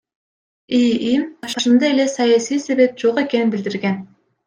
[0.77, 4.05] ИИМ башында эле саясий себеп жок экенин билдирген.